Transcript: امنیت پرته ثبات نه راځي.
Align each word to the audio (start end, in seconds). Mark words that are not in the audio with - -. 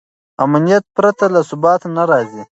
امنیت 0.43 0.83
پرته 0.95 1.25
ثبات 1.49 1.81
نه 1.95 2.03
راځي. 2.09 2.43